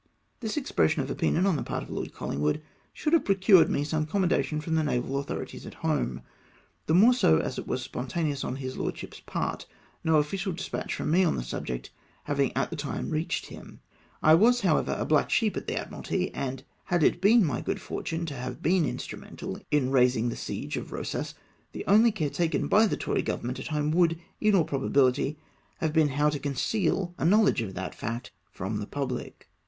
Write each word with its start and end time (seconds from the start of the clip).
This 0.39 0.57
expression 0.57 1.03
of 1.03 1.11
opinion 1.11 1.45
on 1.45 1.57
the 1.57 1.61
part 1.61 1.83
of 1.83 1.91
Lord 1.91 2.11
CoUingwood 2.11 2.59
should 2.91 3.13
have 3.13 3.23
procured 3.23 3.69
me 3.69 3.83
some 3.83 4.07
commen 4.07 4.29
dation 4.29 4.59
from 4.59 4.73
the 4.73 4.83
Naval 4.83 5.19
authorities 5.19 5.63
at 5.67 5.75
home; 5.85 6.23
the 6.87 6.95
more 6.95 7.13
so 7.13 7.37
as 7.37 7.59
it 7.59 7.67
was 7.67 7.83
spontaneous 7.83 8.43
on 8.43 8.55
his 8.55 8.77
lordship's 8.77 9.19
part, 9.19 9.67
no 10.03 10.15
official 10.15 10.53
despatch 10.53 10.95
from 10.95 11.11
me 11.11 11.23
on 11.23 11.35
the 11.35 11.43
subject 11.43 11.91
having 12.23 12.51
at 12.57 12.71
that 12.71 12.79
time 12.79 13.11
reached 13.11 13.45
him, 13.49 13.79
I 14.23 14.33
was, 14.33 14.61
however, 14.61 14.95
a 14.97 15.05
black 15.05 15.29
sheep 15.29 15.55
at 15.55 15.67
the 15.67 15.75
Admiralty, 15.77 16.33
and, 16.33 16.63
had 16.85 17.03
it 17.03 17.21
been 17.21 17.45
my 17.45 17.61
good 17.61 17.79
fortune 17.79 18.25
to 18.25 18.33
have 18.33 18.63
been 18.63 18.85
instrumental 18.85 19.59
in 19.69 19.91
raising 19.91 20.29
the 20.29 20.35
siege 20.35 20.77
of 20.77 20.87
Eosas, 20.87 21.35
the 21.73 21.85
only 21.85 22.11
care 22.11 22.31
taken 22.31 22.67
by 22.67 22.87
the 22.87 22.97
Tory 22.97 23.21
Government 23.21 23.59
at 23.59 23.67
home 23.67 23.91
would, 23.91 24.19
in 24.39 24.55
all 24.55 24.63
probability, 24.65 25.37
have 25.77 25.93
been 25.93 26.09
how 26.09 26.27
to 26.29 26.39
conceal 26.39 27.13
a 27.19 27.23
knowledge 27.23 27.59
318 27.59 27.69
DESPATCH 27.69 27.69
TO 27.69 27.71
LORD 27.71 27.77
COLLIXGWOOD. 27.77 27.85
of 27.85 27.91
the 27.91 27.97
fact 27.97 28.31
from 28.49 28.79
the 28.79 28.87
pubhc. 29.27 29.33